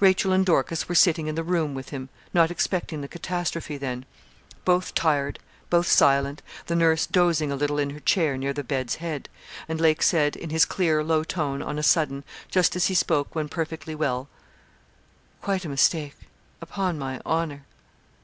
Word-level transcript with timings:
Rachel 0.00 0.32
and 0.32 0.44
Dorcas 0.44 0.88
were 0.88 0.96
sitting 0.96 1.28
in 1.28 1.36
the 1.36 1.44
room 1.44 1.74
with 1.74 1.90
him 1.90 2.08
not 2.34 2.50
expecting 2.50 3.02
the 3.02 3.06
catastrophe 3.06 3.76
then. 3.76 4.04
Both 4.64 4.96
tired; 4.96 5.38
both 5.70 5.86
silent; 5.86 6.42
the 6.66 6.74
nurse 6.74 7.06
dozing 7.06 7.52
a 7.52 7.54
little 7.54 7.78
in 7.78 7.90
her 7.90 8.00
chair, 8.00 8.36
near 8.36 8.52
the 8.52 8.64
bed's 8.64 8.96
head; 8.96 9.28
and 9.68 9.80
Lake 9.80 10.02
said, 10.02 10.34
in 10.34 10.50
his 10.50 10.64
clear, 10.64 11.04
low 11.04 11.22
tone, 11.22 11.62
on 11.62 11.78
a 11.78 11.84
sudden, 11.84 12.24
just 12.50 12.74
as 12.74 12.86
he 12.88 12.94
spoke 12.94 13.32
when 13.36 13.48
perfectly 13.48 13.94
well 13.94 14.28
'Quite 15.40 15.64
a 15.64 15.68
mistake, 15.68 16.16
upon 16.60 16.98
my 16.98 17.20
honour.' 17.24 17.64